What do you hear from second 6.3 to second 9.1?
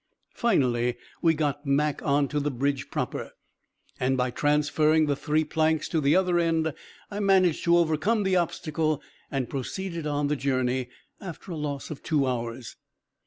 end I managed to overcome the obstacle,